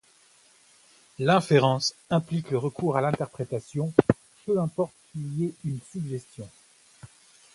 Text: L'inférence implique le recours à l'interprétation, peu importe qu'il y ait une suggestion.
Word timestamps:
L'inférence 1.19 1.93
implique 2.09 2.49
le 2.49 2.57
recours 2.57 2.97
à 2.97 3.01
l'interprétation, 3.01 3.93
peu 4.47 4.59
importe 4.59 4.93
qu'il 5.11 5.31
y 5.39 5.45
ait 5.45 5.55
une 5.63 5.77
suggestion. 5.91 6.49